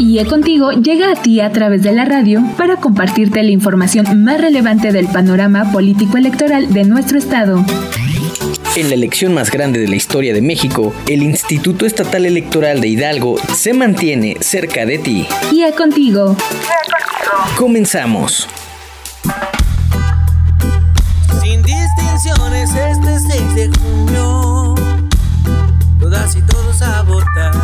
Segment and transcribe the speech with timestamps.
[0.00, 4.40] IE Contigo llega a ti a través de la radio para compartirte la información más
[4.40, 7.62] relevante del panorama político electoral de nuestro estado.
[8.76, 12.88] En la elección más grande de la historia de México, el Instituto Estatal Electoral de
[12.88, 15.26] Hidalgo se mantiene cerca de ti.
[15.52, 16.34] IE Contigo.
[17.58, 18.48] Comenzamos.
[21.42, 24.74] Sin distinciones este 6 de junio,
[26.00, 27.59] todas y todos a votar.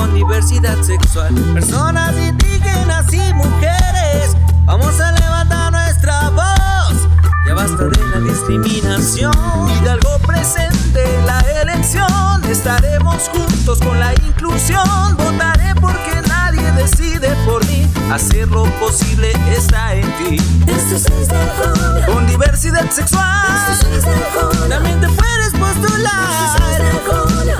[0.00, 1.34] Con diversidad sexual.
[1.52, 7.08] Personas indígenas y mujeres, vamos a levantar nuestra voz.
[7.46, 9.32] Ya basta de la discriminación.
[9.78, 12.42] Hidalgo presente la elección.
[12.48, 15.16] Estaremos juntos con la inclusión.
[15.18, 17.86] Votaré porque nadie decide por mí.
[18.10, 20.42] Hacer lo posible está en ti.
[20.66, 23.78] 6 de junio, Con diversidad sexual.
[23.80, 26.60] 6 de junio, También te puedes 6 postular.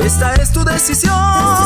[0.05, 1.15] Esta es tu decisión.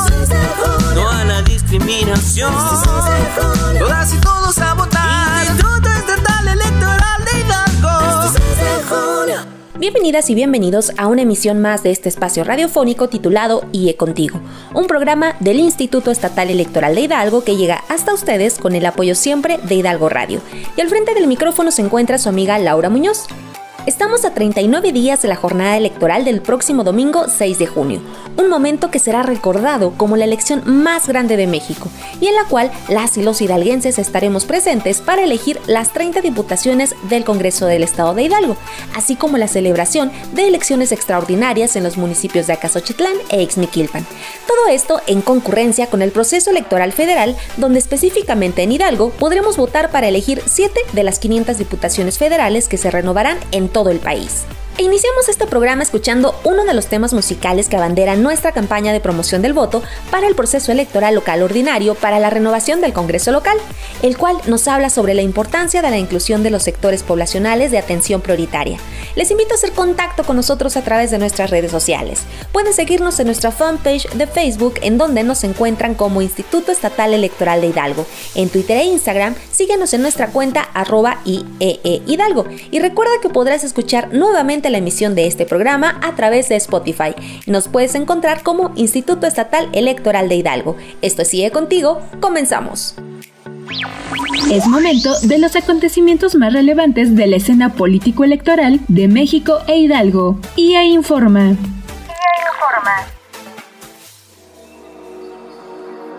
[0.08, 2.52] 6 de junio, No a la discriminación.
[2.52, 5.46] 6 de junio, Todas y todos a votar.
[5.46, 8.22] Instituto Estatal Electoral de Hidalgo.
[8.22, 9.54] 6 de junio.
[9.78, 14.40] Bienvenidas y bienvenidos a una emisión más de este espacio radiofónico titulado IE Contigo,
[14.72, 19.14] un programa del Instituto Estatal Electoral de Hidalgo que llega hasta ustedes con el apoyo
[19.14, 20.40] siempre de Hidalgo Radio.
[20.76, 23.26] Y al frente del micrófono se encuentra su amiga Laura Muñoz.
[23.86, 28.00] Estamos a 39 días de la jornada electoral del próximo domingo 6 de junio,
[28.38, 32.44] un momento que será recordado como la elección más grande de México y en la
[32.44, 37.82] cual las y los hidalguenses estaremos presentes para elegir las 30 diputaciones del Congreso del
[37.82, 38.56] Estado de Hidalgo,
[38.96, 44.06] así como la celebración de elecciones extraordinarias en los municipios de Acasochitlán e Ixmiquilpan.
[44.46, 49.90] Todo esto en concurrencia con el proceso electoral federal, donde específicamente en Hidalgo podremos votar
[49.90, 54.46] para elegir 7 de las 500 diputaciones federales que se renovarán en todo el país.
[54.76, 58.98] E iniciamos este programa escuchando uno de los temas musicales que abanderan nuestra campaña de
[58.98, 63.56] promoción del voto para el proceso electoral local ordinario para la renovación del Congreso local,
[64.02, 67.78] el cual nos habla sobre la importancia de la inclusión de los sectores poblacionales de
[67.78, 68.78] atención prioritaria.
[69.14, 72.22] Les invito a hacer contacto con nosotros a través de nuestras redes sociales.
[72.50, 77.60] Pueden seguirnos en nuestra fanpage de Facebook en donde nos encuentran como Instituto Estatal Electoral
[77.60, 78.06] de Hidalgo.
[78.34, 83.62] En Twitter e Instagram síguenos en nuestra cuenta arroba IEE Hidalgo y recuerda que podrás
[83.62, 87.14] escuchar nuevamente la emisión de este programa a través de Spotify.
[87.46, 90.76] Nos puedes encontrar como Instituto Estatal Electoral de Hidalgo.
[91.02, 92.96] Esto es Sigue Contigo, comenzamos.
[94.50, 100.38] Es momento de los acontecimientos más relevantes de la escena político-electoral de México e Hidalgo.
[100.56, 101.56] IE Informa.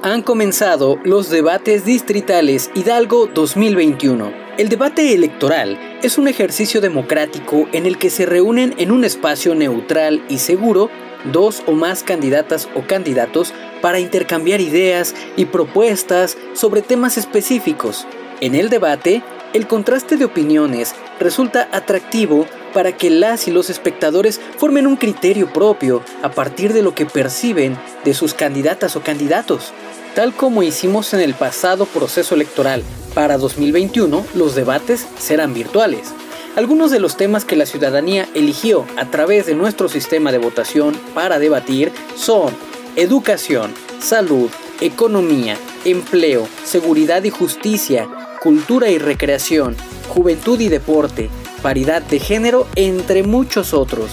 [0.05, 4.31] Han comenzado los debates distritales Hidalgo 2021.
[4.59, 9.55] El debate electoral es un ejercicio democrático en el que se reúnen en un espacio
[9.55, 10.91] neutral y seguro
[11.33, 13.51] dos o más candidatas o candidatos
[13.81, 18.05] para intercambiar ideas y propuestas sobre temas específicos.
[18.41, 19.23] En el debate,
[19.53, 25.51] el contraste de opiniones resulta atractivo para que las y los espectadores formen un criterio
[25.53, 29.71] propio a partir de lo que perciben de sus candidatas o candidatos.
[30.15, 32.83] Tal como hicimos en el pasado proceso electoral,
[33.13, 36.13] para 2021 los debates serán virtuales.
[36.55, 40.97] Algunos de los temas que la ciudadanía eligió a través de nuestro sistema de votación
[41.13, 42.55] para debatir son
[42.95, 44.49] educación, salud,
[44.79, 48.07] economía, empleo, seguridad y justicia,
[48.41, 49.75] cultura y recreación,
[50.07, 51.29] juventud y deporte,
[51.61, 54.11] paridad de género, entre muchos otros.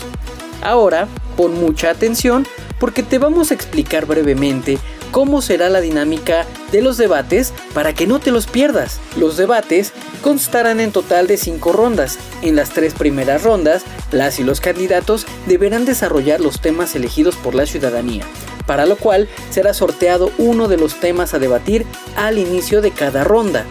[0.62, 2.44] Ahora, pon mucha atención
[2.80, 4.80] porque te vamos a explicar brevemente
[5.12, 8.98] cómo será la dinámica de los debates para que no te los pierdas.
[9.16, 9.92] Los debates
[10.22, 12.18] constarán en total de 5 rondas.
[12.40, 17.54] En las tres primeras rondas, las y los candidatos deberán desarrollar los temas elegidos por
[17.54, 18.24] la ciudadanía,
[18.66, 21.86] para lo cual será sorteado uno de los temas a debatir
[22.16, 23.66] al inicio de cada ronda.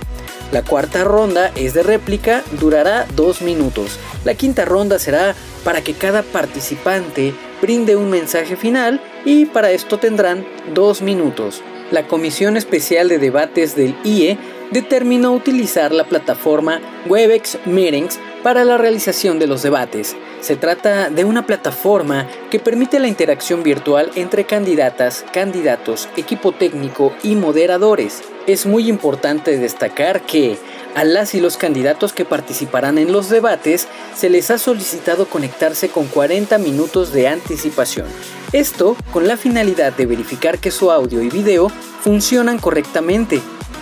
[0.52, 3.98] La cuarta ronda es de réplica, durará dos minutos.
[4.26, 5.34] La quinta ronda será
[5.64, 11.62] para que cada participante brinde un mensaje final y para esto tendrán dos minutos.
[11.92, 14.38] La Comisión Especial de Debates del IE
[14.72, 20.16] determinó utilizar la plataforma Webex Meetings para la realización de los debates.
[20.40, 27.14] Se trata de una plataforma que permite la interacción virtual entre candidatas, candidatos, equipo técnico
[27.22, 28.24] y moderadores.
[28.48, 30.58] Es muy importante destacar que
[30.96, 35.90] a las y los candidatos que participarán en los debates se les ha solicitado conectarse
[35.90, 38.08] con 40 minutos de anticipación.
[38.52, 41.70] Esto con la finalidad de verificar que su audio y video
[42.02, 43.42] funcionan correctamente.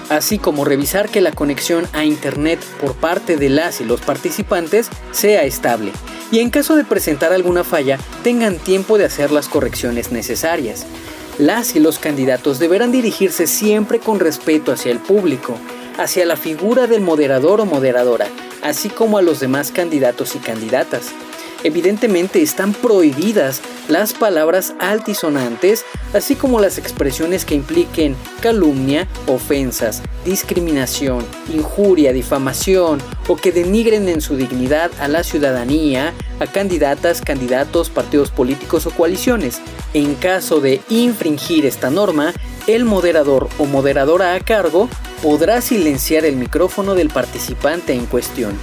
[0.10, 4.90] así como revisar que la conexión a Internet por parte de las y los participantes
[5.12, 5.92] sea estable
[6.32, 10.86] y en caso de presentar alguna falla tengan tiempo de hacer las correcciones necesarias.
[11.38, 15.58] Las y los candidatos deberán dirigirse siempre con respeto hacia el público,
[16.00, 18.28] hacia la figura del moderador o moderadora,
[18.64, 21.10] así como a los demás candidatos y candidatas.
[21.62, 31.26] Evidentemente están prohibidas las palabras altisonantes, así como las expresiones que impliquen calumnia, ofensas, discriminación,
[31.54, 38.32] injuria, difamación o que denigren en su dignidad a la ciudadanía, a candidatas, candidatos, partidos
[38.32, 39.60] políticos o coaliciones.
[39.94, 42.34] En caso de infringir esta norma,
[42.68, 44.88] el moderador o moderadora a cargo
[45.22, 48.54] podrá silenciar el micrófono del participante en cuestión.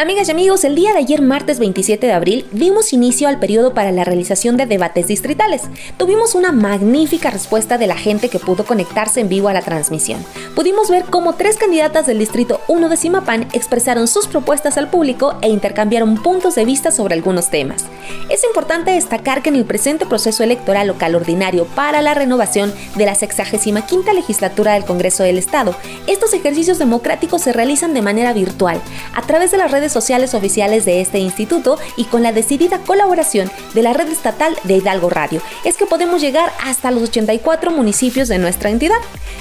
[0.00, 3.74] Amigas y amigos, el día de ayer, martes 27 de abril, dimos inicio al periodo
[3.74, 5.62] para la realización de debates distritales.
[5.96, 10.24] Tuvimos una magnífica respuesta de la gente que pudo conectarse en vivo a la transmisión.
[10.54, 15.34] Pudimos ver cómo tres candidatas del Distrito 1 de Simapán expresaron sus propuestas al público
[15.42, 17.84] e intercambiaron puntos de vista sobre algunos temas.
[18.28, 23.04] Es importante destacar que en el presente proceso electoral local ordinario para la renovación de
[23.04, 25.74] la 65 legislatura del Congreso del Estado,
[26.06, 28.80] estos ejercicios democráticos se realizan de manera virtual,
[29.16, 33.50] a través de las redes sociales oficiales de este instituto y con la decidida colaboración
[33.74, 38.28] de la red estatal de Hidalgo Radio, es que podemos llegar hasta los 84 municipios
[38.28, 38.98] de nuestra entidad.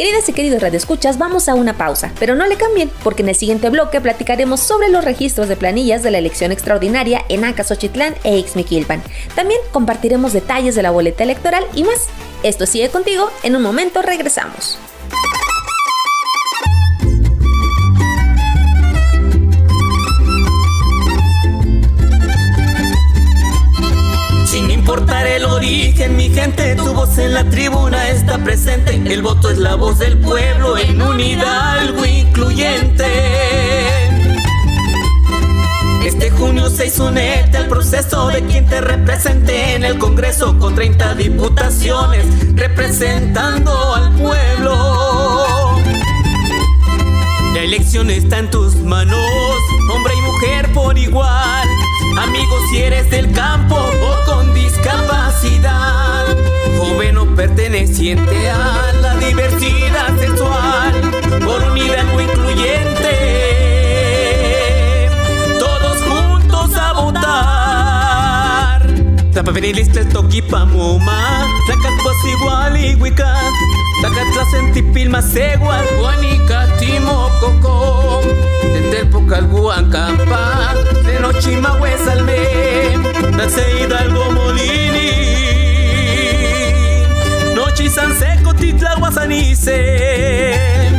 [0.01, 3.35] Queridas y queridos radioescuchas, vamos a una pausa, pero no le cambien, porque en el
[3.35, 8.39] siguiente bloque platicaremos sobre los registros de planillas de la elección extraordinaria en Acasochitlán e
[8.39, 9.03] Ixmiquilpan.
[9.35, 12.07] También compartiremos detalles de la boleta electoral y más.
[12.41, 14.79] Esto sigue contigo, en un momento regresamos.
[24.91, 29.01] Importar el origen, mi gente, tu voz en la tribuna está presente.
[29.05, 33.05] El voto es la voz del pueblo en un Hidalgo incluyente.
[36.05, 41.15] Este junio 6 unete al proceso de quien te represente en el Congreso con 30
[41.15, 45.77] diputaciones representando al pueblo.
[47.53, 49.17] La elección está en tus manos,
[49.89, 51.80] hombre y mujer por igual.
[52.17, 56.25] Amigos, si eres del campo o con discapacidad,
[56.77, 60.93] joven o perteneciente a la diversidad sexual,
[61.43, 63.17] por unidad muy incluyente,
[65.59, 68.87] todos juntos a votar.
[69.33, 73.35] Tapapenilistas toquipamoma, tlacatpas igual y huica,
[74.01, 78.21] tlacatlasentipilma segual, guanica timococo,
[78.61, 80.73] tetelpocalguancampa,
[81.05, 82.37] de nochima huesalme,
[83.37, 85.11] nace Hidalgo Molini,
[87.55, 90.89] nochi san seco titlahuasanice.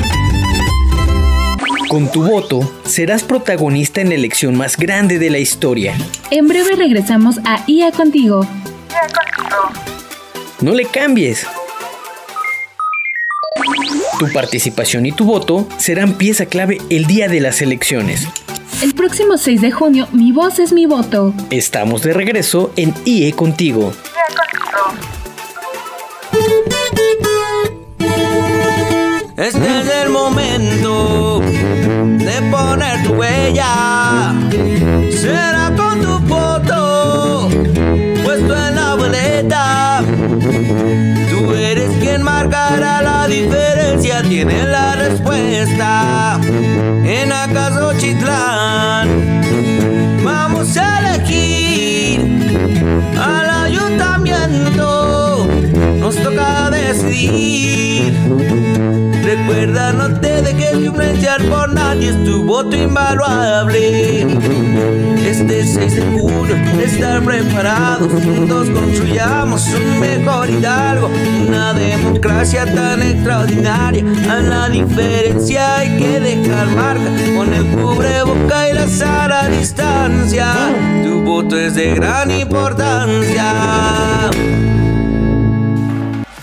[1.89, 5.95] Con tu voto, serás protagonista en la elección más grande de la historia.
[6.31, 8.47] En breve regresamos a IA Contigo.
[10.63, 11.45] No le cambies.
[14.21, 18.29] Tu participación y tu voto serán pieza clave el día de las elecciones.
[18.81, 21.35] El próximo 6 de junio, mi voz es mi voto.
[21.51, 23.93] Estamos de regreso en IE Contigo.
[29.37, 34.33] Este es el momento de poner tu huella.
[35.11, 35.62] Será
[42.13, 44.23] quien marcará la diferencia.
[44.23, 46.39] Tienes la respuesta.
[47.05, 49.09] En acaso Chitlán.
[50.23, 52.21] Vamos a elegir
[53.19, 55.49] al ayuntamiento.
[55.99, 58.13] Nos toca decidir.
[59.23, 64.23] Recuerda, no te dejes influenciar por nadie, es tu voto invaluable.
[65.25, 71.09] Este 6 de junio, estar preparados, juntos construyamos un mejor Hidalgo,
[71.47, 74.05] una democracia tan extraordinaria.
[74.29, 80.53] A la diferencia hay que dejar marca con el cubreboca y la sana distancia.
[81.05, 83.53] Tu voto es de gran importancia.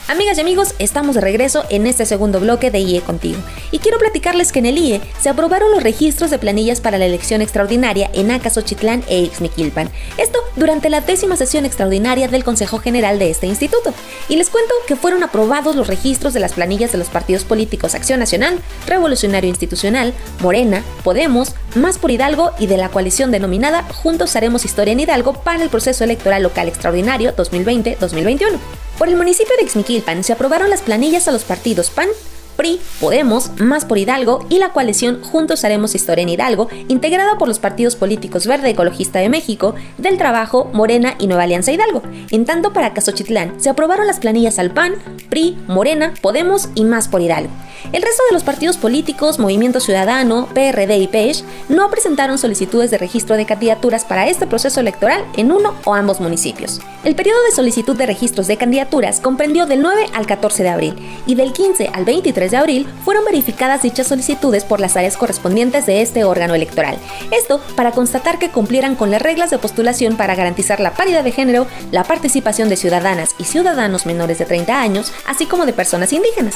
[0.09, 3.37] Amigas y amigos, estamos de regreso en este segundo bloque de IE Contigo.
[3.69, 7.05] Y quiero platicarles que en el IE se aprobaron los registros de planillas para la
[7.05, 9.91] elección extraordinaria en Acasochitlán e Ixmiquilpan.
[10.17, 13.93] Esto durante la décima sesión extraordinaria del Consejo General de este instituto.
[14.29, 17.93] Y les cuento que fueron aprobados los registros de las planillas de los partidos políticos
[17.93, 24.35] Acción Nacional, Revolucionario Institucional, Morena, Podemos, Más por Hidalgo y de la coalición denominada Juntos
[24.35, 28.57] Haremos Historia en Hidalgo para el proceso electoral local extraordinario 2020-2021.
[28.99, 32.09] Por el municipio de Ixmiquilpan se aprobaron las planillas a los partidos PAN,
[32.57, 37.47] PRI, Podemos, Más por Hidalgo y la coalición Juntos Haremos Historia en Hidalgo, integrada por
[37.47, 42.01] los partidos políticos Verde Ecologista de México, Del Trabajo, Morena y Nueva Alianza Hidalgo.
[42.29, 44.95] En tanto, para Casochitlán se aprobaron las planillas al PAN,
[45.29, 47.53] PRI, Morena, Podemos y Más por Hidalgo.
[47.91, 52.97] El resto de los partidos políticos, Movimiento Ciudadano, PRD y PES, no presentaron solicitudes de
[52.97, 56.81] registro de candidaturas para este proceso electoral en uno o ambos municipios.
[57.03, 60.95] El periodo de solicitud de registros de candidaturas comprendió del 9 al 14 de abril
[61.25, 65.85] y del 15 al 23 de abril fueron verificadas dichas solicitudes por las áreas correspondientes
[65.85, 66.97] de este órgano electoral.
[67.31, 71.31] Esto para constatar que cumplieran con las reglas de postulación para garantizar la paridad de
[71.31, 76.13] género, la participación de ciudadanas y ciudadanos menores de 30 años, así como de personas
[76.13, 76.55] indígenas.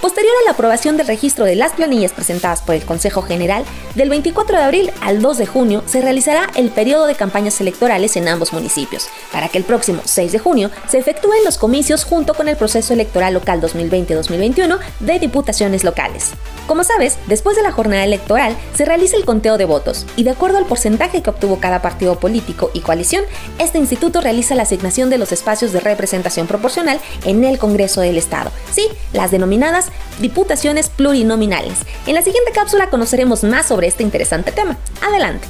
[0.00, 3.64] Posterior a la aprobación del registro de las planillas presentadas por el Consejo General,
[3.94, 8.14] del 24 de abril al 2 de junio se realizará el periodo de campañas electorales
[8.16, 12.34] en ambos municipios, para que el próximo 6 de junio se efectúen los comicios junto
[12.34, 16.32] con el proceso electoral local 2020-2021 de diputaciones locales.
[16.66, 20.30] Como sabes, después de la jornada electoral se realiza el conteo de votos y de
[20.30, 23.24] acuerdo al porcentaje que obtuvo cada partido político y coalición,
[23.58, 28.18] este instituto realiza la asignación de los espacios de representación proporcional en el Congreso del
[28.18, 28.52] Estado.
[28.70, 29.86] Sí, las denominadas
[30.20, 30.49] diputaciones
[30.96, 31.78] plurinominales.
[32.06, 34.76] En la siguiente cápsula conoceremos más sobre este interesante tema.
[35.02, 35.46] Adelante.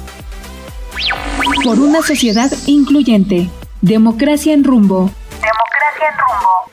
[1.63, 3.49] Por una sociedad incluyente.
[3.81, 5.09] Democracia en rumbo.
[5.41, 6.71] Democracia en rumbo.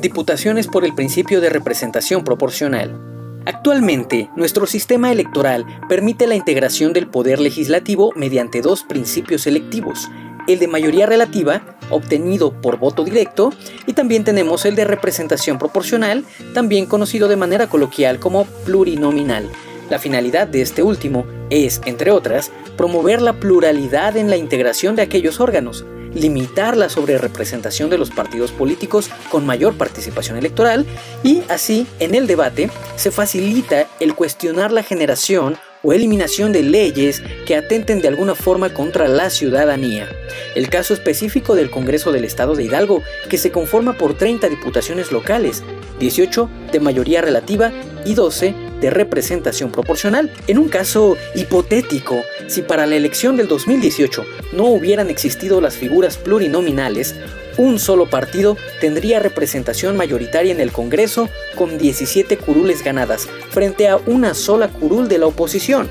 [0.00, 3.00] Diputaciones por el principio de representación proporcional.
[3.46, 10.10] Actualmente, nuestro sistema electoral permite la integración del poder legislativo mediante dos principios electivos,
[10.48, 13.52] el de mayoría relativa, obtenido por voto directo,
[13.86, 16.24] y también tenemos el de representación proporcional,
[16.54, 19.50] también conocido de manera coloquial como plurinominal.
[19.90, 25.02] La finalidad de este último es, entre otras, promover la pluralidad en la integración de
[25.02, 30.86] aquellos órganos, limitar la sobrerepresentación de los partidos políticos con mayor participación electoral
[31.22, 37.22] y así en el debate se facilita el cuestionar la generación o eliminación de leyes
[37.46, 40.08] que atenten de alguna forma contra la ciudadanía.
[40.56, 45.12] El caso específico del Congreso del Estado de Hidalgo, que se conforma por 30 diputaciones
[45.12, 45.62] locales,
[46.00, 47.72] 18 de mayoría relativa
[48.04, 50.32] y 12 de representación proporcional.
[50.48, 54.24] En un caso hipotético, si para la elección del 2018
[54.54, 57.14] no hubieran existido las figuras plurinominales,
[57.58, 63.96] un solo partido tendría representación mayoritaria en el Congreso con 17 curules ganadas, frente a
[63.96, 65.88] una sola curul de la oposición.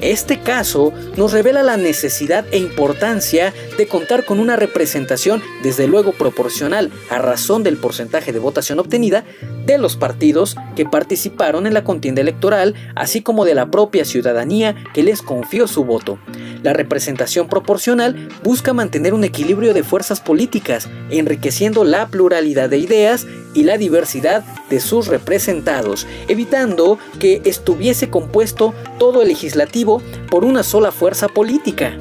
[0.00, 6.12] Este caso nos revela la necesidad e importancia de contar con una representación desde luego
[6.12, 9.24] proporcional a razón del porcentaje de votación obtenida
[9.66, 14.74] de los partidos que participaron en la contienda electoral, así como de la propia ciudadanía
[14.94, 16.18] que les confió su voto.
[16.62, 23.26] La representación proporcional busca mantener un equilibrio de fuerzas políticas, enriqueciendo la pluralidad de ideas
[23.54, 30.62] y la diversidad de sus representados, evitando que estuviese compuesto todo el legislativo por una
[30.62, 31.98] sola fuerza política.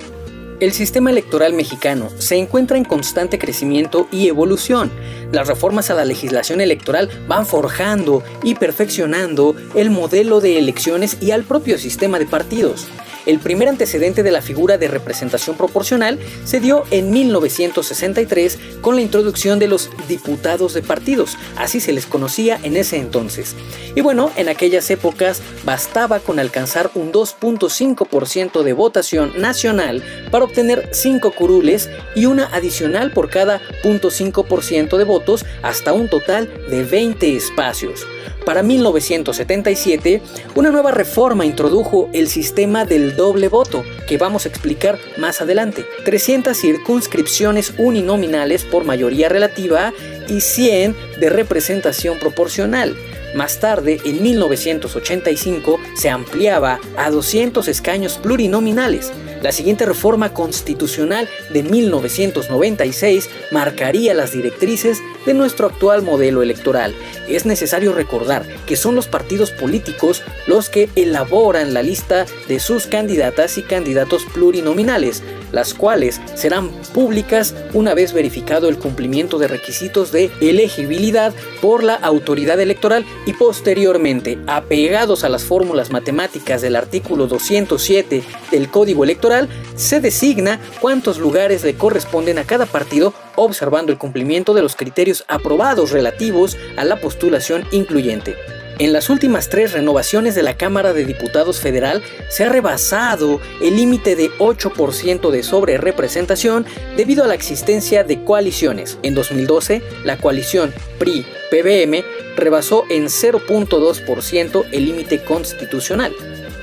[0.62, 4.90] El sistema electoral mexicano se encuentra en constante crecimiento y evolución.
[5.34, 11.32] Las reformas a la legislación electoral van forjando y perfeccionando el modelo de elecciones y
[11.32, 12.88] al propio sistema de partidos.
[13.26, 19.02] El primer antecedente de la figura de representación proporcional se dio en 1963 con la
[19.02, 23.56] introducción de los diputados de partidos, así se les conocía en ese entonces.
[23.96, 30.90] Y bueno, en aquellas épocas bastaba con alcanzar un 2.5% de votación nacional para obtener
[30.92, 37.36] 5 curules y una adicional por cada 0.5% de votos hasta un total de 20
[37.36, 38.06] espacios.
[38.46, 40.22] Para 1977,
[40.54, 45.84] una nueva reforma introdujo el sistema del doble voto, que vamos a explicar más adelante.
[46.06, 49.94] 300 circunscripciones uninominales por mayoría relativa
[50.30, 52.96] y 100 de representación proporcional.
[53.36, 59.12] Más tarde, en 1985, se ampliaba a 200 escaños plurinominales.
[59.44, 66.96] La siguiente reforma constitucional de 1996 marcaría las directrices de nuestro actual modelo electoral.
[67.28, 72.88] Es necesario recordar que son los partidos políticos los que elaboran la lista de sus
[72.88, 80.12] candidatas y candidatos plurinominales, las cuales serán públicas una vez verificado el cumplimiento de requisitos
[80.12, 87.28] de elegibilidad por la autoridad electoral y posteriormente, apegados a las fórmulas matemáticas del artículo
[87.28, 93.98] 207 del Código Electoral, se designa cuántos lugares le corresponden a cada partido observando el
[93.98, 98.36] cumplimiento de los criterios aprobados relativos a la postulación incluyente.
[98.78, 103.78] En las últimas tres renovaciones de la Cámara de Diputados Federal se ha rebasado el
[103.78, 106.66] límite de 8% de sobrerepresentación
[106.98, 108.98] debido a la existencia de coaliciones.
[109.02, 112.04] En 2012, la coalición PRI-PBM
[112.36, 116.14] rebasó en 0.2% el límite constitucional.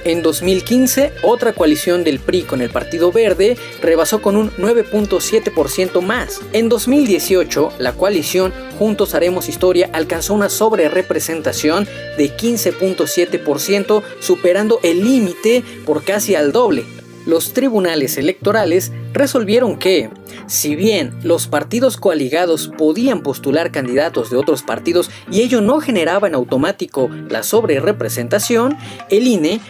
[0.04, 6.40] En 2015, otra coalición del PRI con el Partido Verde rebasó con un 9.7% más.
[6.52, 11.86] En 2018, la coalición Juntos Haremos Historia alcanzó una sobrerepresentación
[12.18, 16.84] de 15.7%, superando el límite por casi al doble.
[17.24, 20.10] Los tribunales electorales resolvieron que,
[20.46, 26.26] si bien los partidos coaligados podían postular candidatos de otros partidos y ello no generaba
[26.26, 28.76] en automático la sobrerepresentación,
[29.08, 29.60] el INE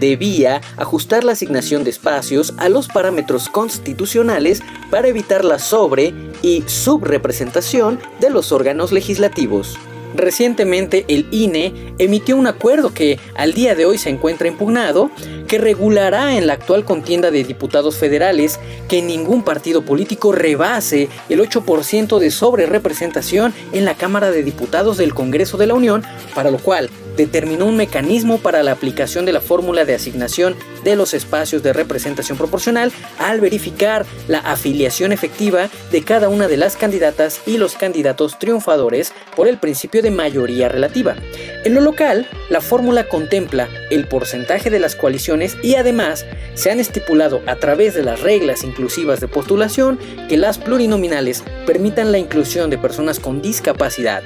[0.00, 6.62] debía ajustar la asignación de espacios a los parámetros constitucionales para evitar la sobre y
[6.66, 9.78] subrepresentación de los órganos legislativos.
[10.14, 15.10] Recientemente el INE emitió un acuerdo que al día de hoy se encuentra impugnado
[15.48, 21.40] que regulará en la actual contienda de diputados federales que ningún partido político rebase el
[21.40, 26.02] 8% de sobrerepresentación en la Cámara de Diputados del Congreso de la Unión,
[26.34, 30.96] para lo cual determinó un mecanismo para la aplicación de la fórmula de asignación de
[30.96, 36.76] los espacios de representación proporcional al verificar la afiliación efectiva de cada una de las
[36.76, 41.16] candidatas y los candidatos triunfadores por el principio de mayoría relativa.
[41.64, 46.80] En lo local, la fórmula contempla el porcentaje de las coaliciones y además se han
[46.80, 49.98] estipulado a través de las reglas inclusivas de postulación
[50.28, 54.22] que las plurinominales permitan la inclusión de personas con discapacidad,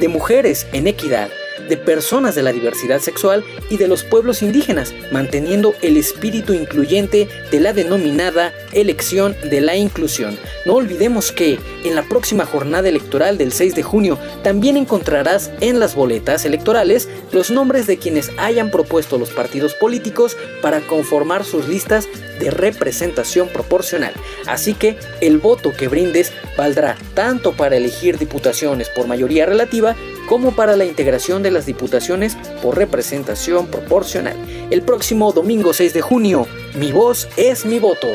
[0.00, 1.28] de mujeres en equidad,
[1.68, 7.28] de personas de la diversidad sexual y de los pueblos indígenas, manteniendo el espíritu incluyente
[7.50, 10.38] de la denominada elección de la inclusión.
[10.66, 15.80] No olvidemos que en la próxima jornada electoral del 6 de junio también encontrarás en
[15.80, 21.68] las boletas electorales los nombres de quienes hayan propuesto los partidos políticos para conformar sus
[21.68, 24.12] listas de representación proporcional.
[24.46, 29.96] Así que el voto que brindes valdrá tanto para elegir diputaciones por mayoría relativa
[30.28, 34.36] como para la integración de las diputaciones por representación proporcional.
[34.70, 38.08] El próximo domingo 6 de junio, mi voz es mi voto.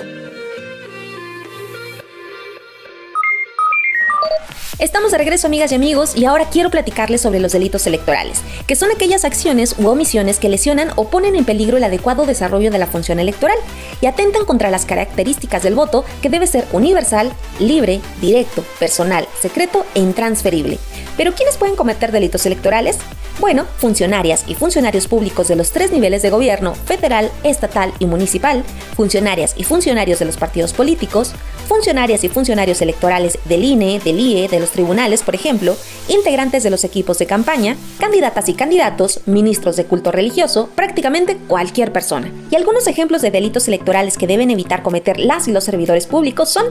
[4.80, 8.76] Estamos de regreso amigas y amigos y ahora quiero platicarles sobre los delitos electorales, que
[8.76, 12.80] son aquellas acciones u omisiones que lesionan o ponen en peligro el adecuado desarrollo de
[12.80, 13.58] la función electoral
[14.02, 19.86] y atentan contra las características del voto que debe ser universal, libre, directo, personal, secreto
[19.96, 20.80] e intransferible.
[21.18, 22.98] Pero ¿quiénes pueden cometer delitos electorales?
[23.40, 28.64] Bueno, funcionarias y funcionarios públicos de los tres niveles de gobierno, federal, estatal y municipal,
[28.96, 31.34] funcionarias y funcionarios de los partidos políticos,
[31.68, 35.76] funcionarias y funcionarios electorales del INE, del IE, de los tribunales, por ejemplo,
[36.10, 41.92] integrantes de los equipos de campaña, candidatas y candidatos, ministros de culto religioso, prácticamente cualquier
[41.92, 42.32] persona.
[42.52, 46.50] Y algunos ejemplos de delitos electorales que deben evitar cometer las y los servidores públicos
[46.50, 46.66] son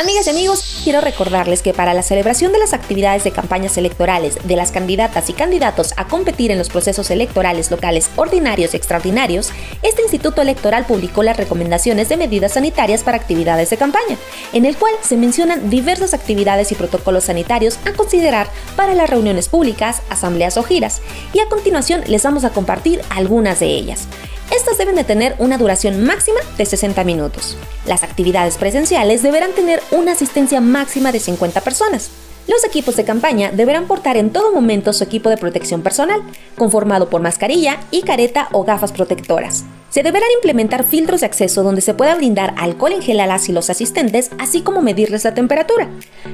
[0.00, 4.38] Amigas y amigos, quiero recordarles que para la celebración de las actividades de campañas electorales
[4.44, 9.50] de las candidatas y candidatos a competir en los procesos electorales locales ordinarios y extraordinarios,
[9.82, 14.16] este Instituto Electoral publicó las recomendaciones de medidas sanitarias para actividades de campaña,
[14.54, 19.50] en el cual se mencionan diversas actividades y protocolos sanitarios a considerar para las reuniones
[19.50, 21.02] públicas, asambleas o giras,
[21.34, 24.08] y a continuación les vamos a compartir algunas de ellas.
[24.50, 27.56] Estas deben de tener una duración máxima de 60 minutos.
[27.86, 32.10] Las actividades presenciales deberán tener una asistencia máxima de 50 personas.
[32.48, 36.20] Los equipos de campaña deberán portar en todo momento su equipo de protección personal,
[36.58, 39.64] conformado por mascarilla y careta o gafas protectoras.
[39.90, 43.48] Se deberán implementar filtros de acceso donde se pueda brindar alcohol en gel a las
[43.48, 45.88] y los asistentes, así como medirles la temperatura.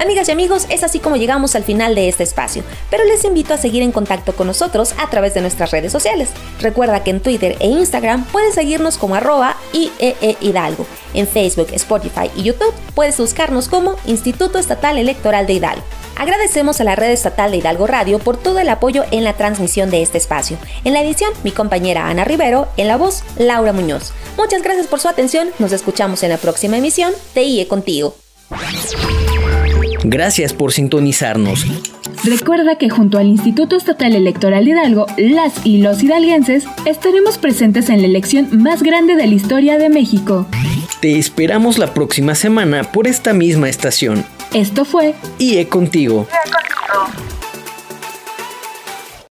[0.00, 3.54] Amigas y amigos, es así como llegamos al final de este espacio, pero les invito
[3.54, 6.30] a seguir en contacto con nosotros a través de nuestras redes sociales.
[6.60, 10.86] Recuerda que en Twitter e Instagram puedes seguirnos como arroba IEE Hidalgo.
[11.14, 15.84] En Facebook, Spotify y YouTube puedes buscarnos como Instituto Estatal Electoral de Hidalgo.
[16.16, 19.90] Agradecemos a la red estatal de Hidalgo Radio por todo el apoyo en la transmisión
[19.90, 20.58] de este espacio.
[20.84, 24.12] En la edición, mi compañera Ana Rivero, en la voz, Laura Muñoz.
[24.36, 28.14] Muchas gracias por su atención, nos escuchamos en la próxima emisión de IE Contigo.
[30.04, 31.66] Gracias por sintonizarnos.
[32.24, 37.88] Recuerda que junto al Instituto Estatal Electoral de Hidalgo, las y los hidalguenses estaremos presentes
[37.88, 40.46] en la elección más grande de la historia de México.
[41.00, 44.24] Te esperamos la próxima semana por esta misma estación.
[44.54, 46.28] Esto fue IE Contigo.
[46.28, 47.41] Contigo.